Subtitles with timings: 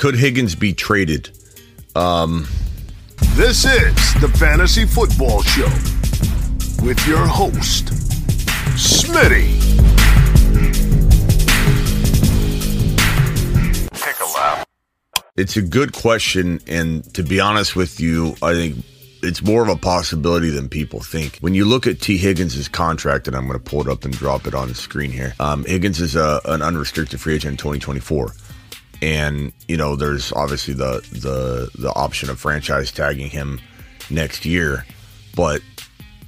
[0.00, 1.28] Could Higgins be traded?
[1.94, 2.48] Um,
[3.34, 5.68] this is the Fantasy Football Show
[6.82, 7.88] with your host,
[8.80, 9.60] Smitty.
[13.92, 14.66] Take a lap.
[15.36, 18.76] It's a good question, and to be honest with you, I think
[19.22, 21.36] it's more of a possibility than people think.
[21.40, 24.14] When you look at Tee Higgins' contract, and I'm going to pull it up and
[24.14, 27.58] drop it on the screen here, um, Higgins is a, an unrestricted free agent in
[27.58, 28.32] 2024.
[29.02, 33.60] And you know, there's obviously the the the option of franchise tagging him
[34.10, 34.84] next year,
[35.34, 35.62] but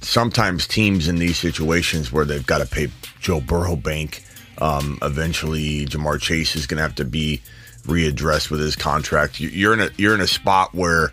[0.01, 2.89] sometimes teams in these situations where they've got to pay
[3.19, 4.23] Joe Burrow bank,
[4.57, 7.41] um, eventually Ja'Marr Chase is going to have to be
[7.83, 9.39] readdressed with his contract.
[9.39, 11.11] You're in a you're in a spot where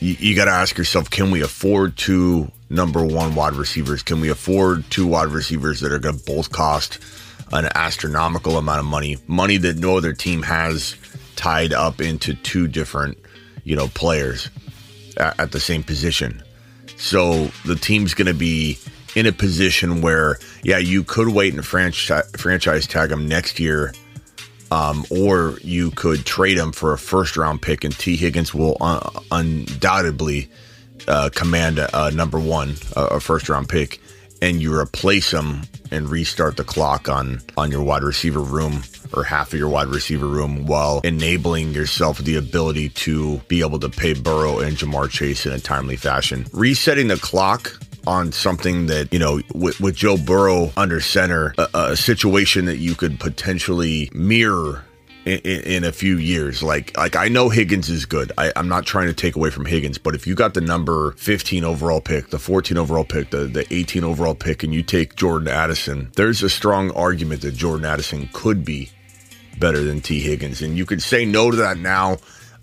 [0.00, 4.02] you, you got to ask yourself, can we afford two number one wide receivers?
[4.02, 6.98] Can we afford two wide receivers that are going to both cost
[7.52, 10.96] an astronomical amount of money, money that no other team has
[11.36, 13.18] tied up into two different,
[13.64, 14.50] you know, players
[15.16, 16.42] at, at the same position.
[16.96, 18.78] So the team's going to be
[19.14, 23.92] in a position where, yeah, you could wait and franchise franchise tag him next year
[24.74, 28.76] um, or you could trade him for a first round pick, and Tee Higgins will
[28.80, 30.50] un- undoubtedly
[31.06, 34.00] uh, command a, a, number one, a, a first round pick,
[34.44, 38.82] and you replace him and restart the clock on on your wide receiver room
[39.14, 43.78] or half of your wide receiver room while enabling yourself the ability to be able
[43.78, 46.44] to pay Burrow and Ja'Marr Chase in a timely fashion.
[46.52, 47.72] Resetting the clock
[48.06, 52.76] on something that you know with, with Joe Burrow under center, a, a, situation that
[52.76, 54.84] you could potentially mirror.
[55.24, 58.30] In, in, a few years, like like I know Higgins is good.
[58.36, 61.12] I, I'm not trying to take away from Higgins, but if you got the number
[61.12, 65.16] 15 overall pick, the 14 overall pick, the the 18 overall pick, and you take
[65.16, 68.90] Jordan Addison, there's a strong argument that Jordan Addison could be
[69.58, 72.18] better than Tee Higgins, and you could say no to that now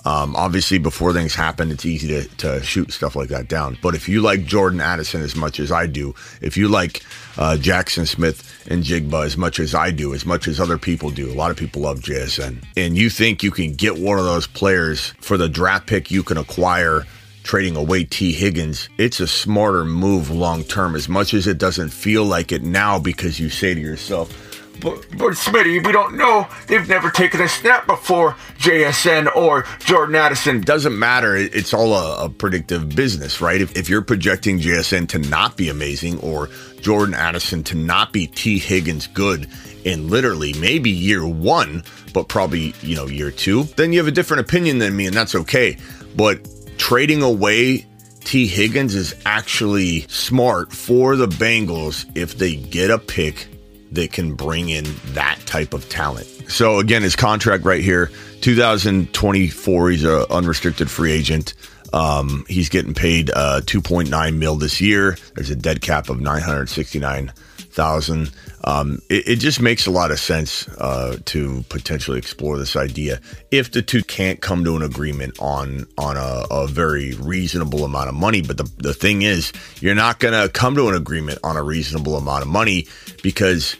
[0.05, 3.77] um, obviously, before things happen, it's easy to, to shoot stuff like that down.
[3.81, 7.03] But if you like Jordan Addison as much as I do, if you like
[7.37, 11.35] uh, Jaxon Smith-Njigba as much as I do, as much as other people do, a
[11.35, 15.13] lot of people love JSN, and you think you can get one of those players
[15.21, 17.05] for the draft pick you can acquire
[17.43, 21.89] trading away Tee Higgins, it's a smarter move long term, as much as it doesn't
[21.89, 24.50] feel like it now because you say to yourself,
[24.81, 26.47] but, but Smitty, we don't know.
[26.67, 30.61] They've never taken a snap before JSN or Jordan Addison.
[30.61, 31.35] Doesn't matter.
[31.35, 33.61] It's all a, a predictive business, right?
[33.61, 36.49] If, if you're projecting JSN to not be amazing or
[36.81, 39.47] Jordan Addison to not be Tee Higgins good
[39.85, 44.11] in literally maybe year one, but probably, you know, year two, then you have a
[44.11, 45.77] different opinion than me, and that's okay.
[46.15, 47.85] But trading away
[48.23, 53.47] Tee Higgins is actually smart for the Bengals if they get a pick
[53.91, 56.27] that can bring in that type of talent.
[56.47, 61.53] So again, his contract right here, 2024, he's an unrestricted free agent.
[61.93, 65.17] Um, he's getting paid uh, 2.9 mil this year.
[65.35, 68.31] There's a dead cap of 969,000.
[68.63, 73.19] Um, it, it, just makes a lot of sense uh, to potentially explore this idea
[73.49, 78.09] if the two can't come to an agreement on on a, a very reasonable amount
[78.09, 78.41] of money.
[78.41, 81.63] But the, the thing is, you're not going to come to an agreement on a
[81.63, 82.87] reasonable amount of money
[83.23, 83.75] because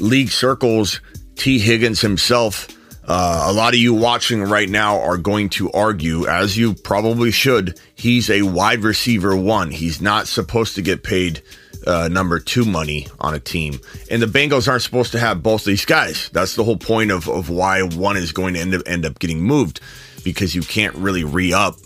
[0.00, 1.00] league circles,
[1.36, 2.68] Tee Higgins himself,
[3.06, 7.30] uh, a lot of you watching right now are going to argue, as you probably
[7.30, 9.70] should, he's a wide receiver one.
[9.70, 11.42] He's not supposed to get paid
[11.86, 13.78] uh, number two money on a team.
[14.10, 16.30] And the Bengals aren't supposed to have both these guys.
[16.32, 19.18] That's the whole point of, of why one is going to end up, end up
[19.18, 19.80] getting moved
[20.24, 21.76] because you can't really re up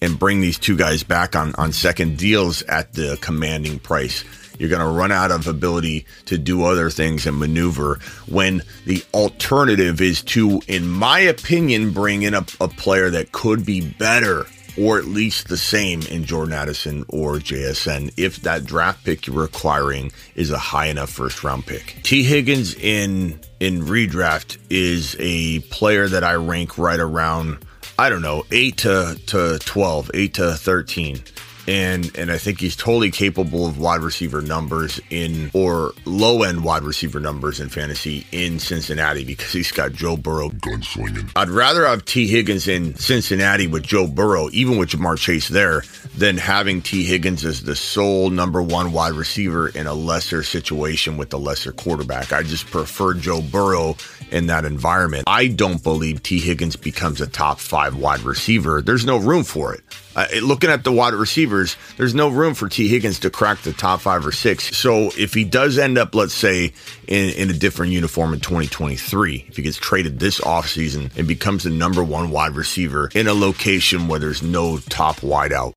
[0.00, 4.24] and bring these two guys back on, on second deals at the commanding price.
[4.58, 7.98] You're going to run out of ability to do other things and maneuver
[8.28, 13.64] when the alternative is to, in my opinion, bring in a, a player that could
[13.64, 14.46] be better
[14.78, 19.36] or at least the same in Jordan Addison or JSN if that draft pick you're
[19.36, 21.98] requiring is a high enough first round pick.
[22.02, 27.58] Tee Higgins in in redraft is a player that I rank right around
[27.98, 31.22] I don't know, 8 to to 12, 8 to 13
[31.66, 36.64] and and I think he's totally capable of wide receiver numbers in or low end
[36.64, 41.30] wide receiver numbers in fantasy in Cincinnati because he's got Joe Burrow gunslinging.
[41.36, 45.82] I'd rather have Tee Higgins in Cincinnati with Joe Burrow, even with Ja'Marr Chase there,
[46.16, 51.16] than having Tee Higgins as the sole number one wide receiver in a lesser situation
[51.16, 52.32] with the lesser quarterback.
[52.32, 53.96] I just prefer Joe Burrow
[54.30, 55.24] in that environment.
[55.26, 58.82] I don't believe Tee Higgins becomes a top five wide receiver.
[58.82, 59.82] There's no room for it.
[60.14, 63.72] Uh, looking at the wide receivers there's no room for Tee Higgins to crack the
[63.72, 64.76] top five or six.
[64.76, 66.72] So if he does end up, let's say,
[67.06, 71.64] in, in a different uniform in 2023, if he gets traded this offseason and becomes
[71.64, 75.72] the number one wide receiver in a location where there's no top wideout,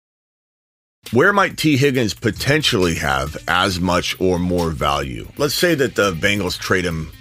[1.11, 5.29] where might Tee Higgins potentially have as much or more value?
[5.37, 7.11] Let's say that the Bengals trade him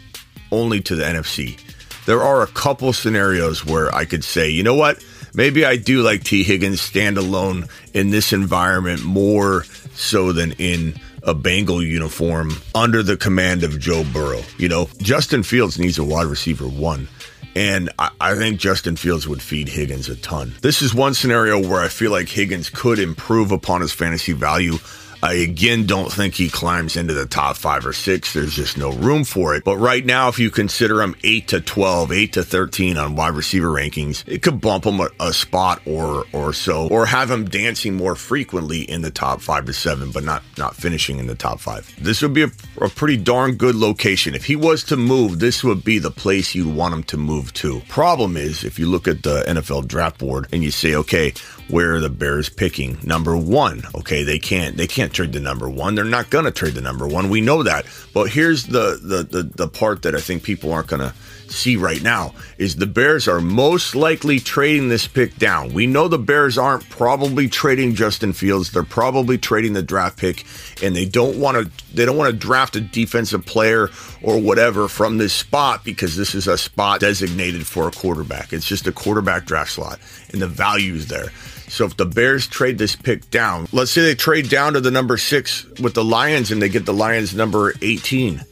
[0.50, 1.61] only to the NFC.
[2.06, 5.05] There are a couple scenarios where I could say, you know what?
[5.35, 9.65] Maybe I do like Tee Higgins standalone in this environment more
[9.95, 10.95] so than in
[11.25, 14.43] a Bengal uniform under the command of Joe Burrow.
[14.59, 17.09] You know, Justin Fields needs a wide receiver one.
[17.57, 20.55] And I, I, think Justin Fields would feed Higgins a ton.
[20.61, 24.75] This is one scenario where I feel like Higgins could improve upon his fantasy value
[25.25, 28.35] I again don't think he climbs into the top five or six.
[28.35, 29.65] There's just no room for it.
[29.65, 33.32] But right now, if you consider him 8 to 12, 8 to 13 on wide
[33.32, 37.47] receiver rankings, it could bump him a, a spot or or so, or have him
[37.47, 41.35] dancing more frequently in the top five to seven, but not not finishing in the
[41.35, 41.91] top five.
[41.99, 42.50] This would be a,
[42.82, 44.35] a pretty darn good location.
[44.35, 47.50] If he was to move, this would be the place you'd want him to move
[47.55, 47.81] to.
[47.88, 51.32] Problem is, if you look at the NFL draft board and you say, okay,
[51.69, 52.99] where are the Bears picking?
[53.03, 53.85] Number one.
[53.94, 55.94] Okay, they can't they can't trade the number one.
[55.94, 57.31] They're not gonna trade the number one.
[57.31, 57.87] We know that.
[58.12, 61.14] But here's the the the, the part that I think people aren't gonna
[61.50, 65.73] see right now is the Bears are most likely trading this pick down.
[65.73, 68.70] We know the Bears aren't probably trading Justin Fields.
[68.70, 70.44] They're probably trading the draft pick
[70.82, 73.91] and they don't want to they don't want to draft a defensive player
[74.23, 78.52] or whatever from this spot because this is a spot designated for a quarterback.
[78.52, 79.99] It's just a quarterback draft slot
[80.32, 81.31] and the value is there.
[81.69, 84.90] So if the Bears trade this pick down, let's say they trade down to the
[84.90, 88.43] number six with the Lions and they get the Lions number 18,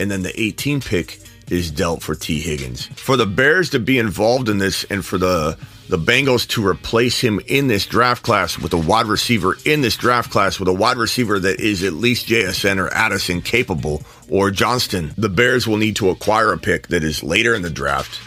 [0.00, 2.86] and then the 18 pick is dealt for Tee Higgins.
[2.86, 5.58] For the Bears to be involved in this and for the
[5.88, 9.96] the Bengals to replace him in this draft class with a wide receiver in this
[9.96, 14.50] draft class with a wide receiver that is at least JSN or Addison capable or
[14.50, 15.12] Johnston.
[15.18, 18.18] The Bears will need to acquire a pick that is later in the draft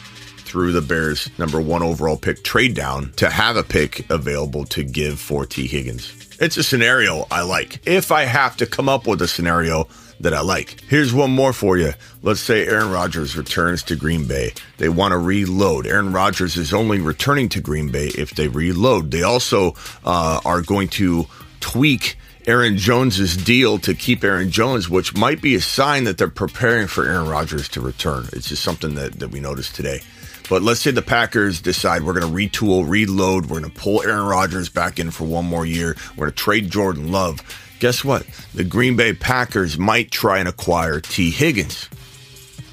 [0.55, 4.83] through the Bears' number one overall pick trade down to have a pick available to
[4.83, 6.37] give for Tee Higgins.
[6.39, 7.85] It's a scenario I like.
[7.87, 9.87] If I have to come up with a scenario
[10.19, 10.81] that I like.
[10.87, 11.93] Here's one more for you.
[12.21, 14.53] Let's say Aaron Rodgers returns to Green Bay.
[14.77, 15.85] They want to reload.
[15.85, 19.11] Aaron Rodgers is only returning to Green Bay if they reload.
[19.11, 21.27] They also uh, are going to
[21.59, 22.17] tweak
[22.47, 26.87] Aaron Jones's deal to keep Aaron Jones, which might be a sign that they're preparing
[26.87, 28.25] for Aaron Rodgers to return.
[28.33, 30.01] It's just something that, that we noticed today.
[30.47, 34.03] But let's say the Packers decide we're going to retool, reload, we're going to pull
[34.03, 37.41] Aaron Rodgers back in for one more year, we're going to trade Jordan Love.
[37.79, 38.25] Guess what?
[38.53, 41.89] The Green Bay Packers might try and acquire Tee Higgins.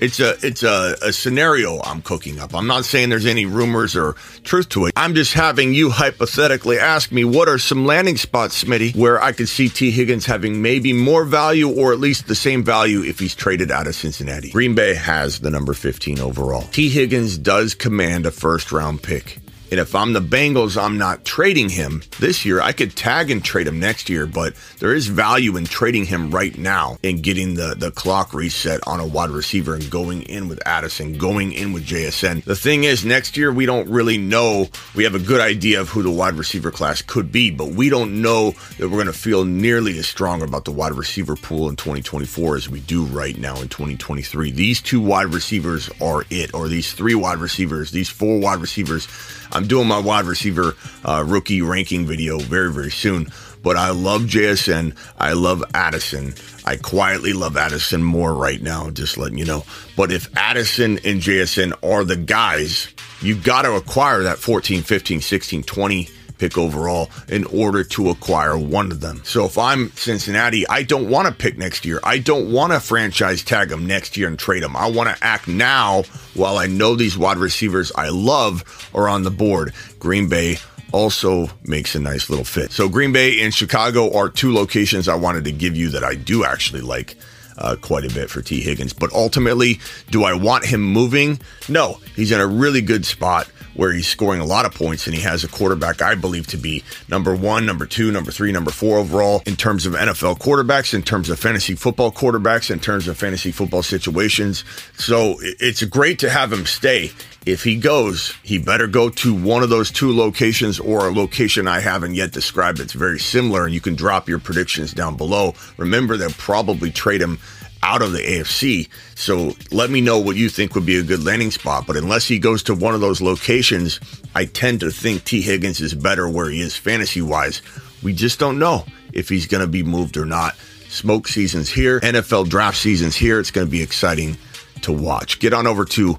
[0.03, 2.57] It's a it's a, a scenario I'm cooking up.
[2.57, 4.95] I'm not saying there's any rumors or truth to it.
[4.97, 9.31] I'm just having you hypothetically ask me what are some landing spots, Smitty, where I
[9.31, 13.21] could see Tee Higgins having maybe more value or at least the same value if
[13.21, 14.51] he's traded out of Cincinnati.
[14.51, 16.63] Green Bay has the number 15 overall.
[16.63, 19.39] Tee Higgins does command a first round pick.
[19.73, 22.61] And if I'm the Bengals, I'm not trading him this year.
[22.61, 26.31] I could tag and trade him next year, but there is value in trading him
[26.31, 30.47] right now and getting the, the clock reset on a wide receiver and going in
[30.47, 32.45] with Addison, going in with JSN.
[32.45, 34.69] The thing is, next year, we don't really know.
[34.95, 37.89] We have a good idea of who the wide receiver class could be, but we
[37.89, 41.71] don't know that we're going to feel nearly as strong about the wide receiver pool
[41.71, 44.51] in 2024 as we do right now in 2023.
[44.51, 49.09] These two wide receivers are it, or these three wide receivers, these four wide receivers
[49.53, 50.75] I'm doing my wide receiver
[51.05, 53.29] uh, rookie ranking video very, very soon.
[53.63, 54.97] But I love JSN.
[55.19, 56.35] I love Addison.
[56.65, 59.65] I quietly love Addison more right now, just letting you know.
[59.97, 62.89] But if Addison and JSN are the guys,
[63.21, 66.09] you've got to acquire that 14, 15, 16, 20
[66.43, 69.21] pick overall in order to acquire one of them.
[69.25, 72.01] So if I'm Cincinnati, I don't want to pick next year.
[72.03, 74.75] I don't want to franchise tag them next year and trade them.
[74.75, 76.03] I want to act now
[76.35, 79.73] while I know these wide receivers I love are on the board.
[80.01, 80.57] Green Bay
[80.91, 82.73] also makes a nice little fit.
[82.73, 86.17] So Green Bay and Chicago are two locations I wanted to give you that I
[86.17, 87.15] do actually like.
[87.59, 88.95] Uh, quite a bit for Tee Higgins.
[88.95, 89.79] But ultimately,
[90.11, 91.39] do I want him moving?
[91.69, 95.15] No, he's in a really good spot where he's scoring a lot of points and
[95.15, 98.71] he has a quarterback I believe to be number one, number two, number three, number
[98.71, 103.09] four overall in terms of NFL quarterbacks, in terms of fantasy football quarterbacks, in terms
[103.09, 104.65] of fantasy football situations.
[104.97, 107.13] So it's great to have him stay.
[107.45, 111.67] If he goes, he better go to one of those two locations or a location
[111.67, 113.65] I haven't yet described that's very similar.
[113.65, 115.55] And you can drop your predictions down below.
[115.77, 117.41] Remember, they'll probably trade him
[117.83, 118.89] out of the AFC.
[119.15, 121.87] So let me know what you think would be a good landing spot.
[121.87, 124.01] But unless he goes to one of those locations,
[124.35, 127.63] I tend to think Tee Higgins is better where he is fantasy wise
[128.03, 130.57] We just don't know if he's going to be moved or not.
[130.89, 133.41] Smoke season's here, NFL draft season's here.
[133.41, 134.37] It's going to be exciting
[134.83, 135.39] to watch.
[135.39, 136.19] Get on over to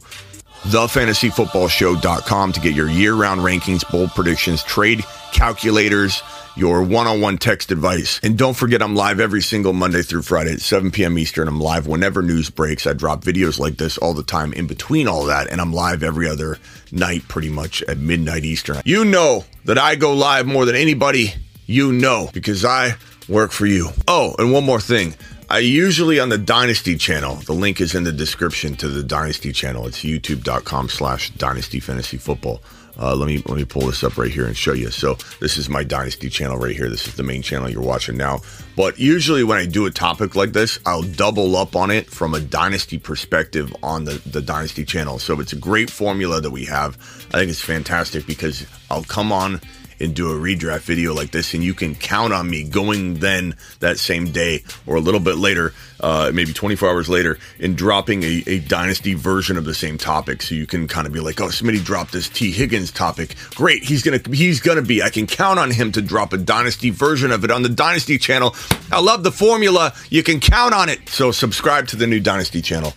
[0.64, 6.22] thefantasyfootballshow.com to get your year-round rankings, bold predictions, trade calculators,
[6.56, 8.20] your one-on-one text advice.
[8.24, 11.18] And don't forget I'm live every single Monday through Friday at 7 p.m.
[11.18, 11.48] Eastern.
[11.48, 12.86] I'm live whenever news breaks.
[12.86, 16.04] I drop videos like this all the time in between all that, and I'm live
[16.04, 16.60] every other
[16.92, 18.82] night pretty much at midnight Eastern.
[18.86, 21.34] You know that I go live more than anybody
[21.66, 22.96] you know because I
[23.28, 23.90] work for you.
[24.08, 25.16] Oh, and one more thing.
[25.54, 27.36] I usually on the Dynasty channel.
[27.36, 29.86] The link is in the description to the Dynasty channel.
[29.86, 32.60] It's youtube.com slash dynasty fantasy football.
[32.98, 34.90] Uh, let me let me pull this up right here and show you.
[34.90, 36.90] So this is my Dynasty channel right here.
[36.90, 38.40] This is the main channel you're watching now.
[38.76, 42.34] But usually when I do a topic like this, I'll double up on it from
[42.34, 45.20] a Dynasty perspective on the, the Dynasty channel.
[45.20, 46.98] So it's a great formula that we have.
[47.32, 49.62] I think it's fantastic because I'll come on
[50.00, 53.56] and do a redraft video like this, and you can count on me going then
[53.80, 58.24] that same day or a little bit later, uh, maybe 24 hours later, and dropping
[58.24, 60.42] a, a, dynasty version of the same topic.
[60.42, 63.36] So you can kind of be like, oh, somebody dropped this Tee Higgins topic.
[63.56, 65.02] Great, he's gonna he's gonna be.
[65.02, 68.18] I can count on him to drop a dynasty version of it on the Dynasty
[68.18, 68.56] channel.
[68.92, 69.94] I love the formula.
[70.10, 71.10] You can count on it.
[71.10, 72.94] So subscribe to the new Dynasty channel.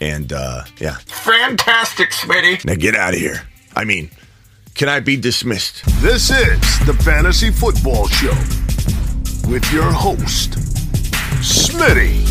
[0.00, 2.64] And uh, yeah, fantastic, Smitty.
[2.64, 3.42] Now get out of here.
[3.74, 4.10] I mean.
[4.74, 5.84] Can I be dismissed?
[6.00, 8.34] This is the Fantasy Football Show
[9.48, 10.52] with your host,
[11.40, 12.21] Smitty.